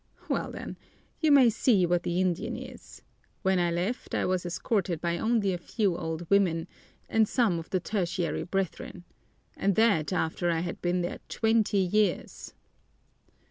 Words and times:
Well 0.27 0.49
then, 0.51 0.77
you 1.19 1.31
may 1.31 1.51
see 1.51 1.85
what 1.85 2.01
the 2.01 2.19
Indian 2.19 2.55
is: 2.57 3.03
when 3.43 3.59
I 3.59 3.69
left 3.69 4.15
I 4.15 4.25
was 4.25 4.47
escorted 4.47 4.99
by 4.99 5.19
only 5.19 5.53
a 5.53 5.59
few 5.59 5.95
old 5.95 6.27
women 6.27 6.67
and 7.07 7.27
some 7.29 7.59
of 7.59 7.69
the 7.69 7.79
tertiary 7.79 8.41
brethren 8.41 9.03
and 9.55 9.75
that 9.75 10.11
after 10.11 10.49
I 10.49 10.61
had 10.61 10.81
been 10.81 11.01
there 11.01 11.19
twenty 11.29 11.77
years!" 11.77 12.55